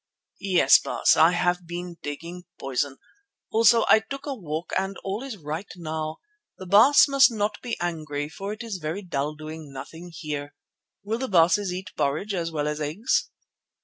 [0.39, 2.97] "Yes, Baas, I have been taking poison.
[3.51, 6.17] Also I took a walk and all is right now.
[6.57, 10.55] The Baas must not be angry, for it is very dull doing nothing here.
[11.03, 13.29] Will the Baases eat porridge as well as eggs?"